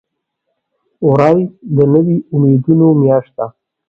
[1.07, 1.39] وری
[1.75, 3.47] د نوي امیدونو میاشت ده.